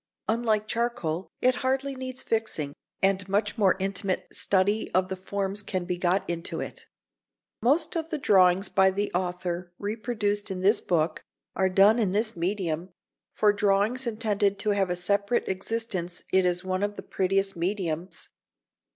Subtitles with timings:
[0.27, 5.85] Unlike charcoal, it hardly needs fixing, and much more intimate study of the forms can
[5.85, 6.87] be got into it.
[7.61, 11.21] Most of the drawings by the author reproduced in this book
[11.55, 12.89] are done in this medium.
[13.35, 18.27] For drawings intended to have a separate existence it is one of the prettiest mediums.